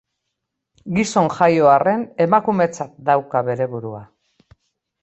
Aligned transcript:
Gizon 0.95 1.29
jaio 1.35 1.67
arren, 1.75 2.07
emakumetzat 2.27 2.97
dauka 3.13 3.45
bere 3.53 3.71
burua. 3.77 4.03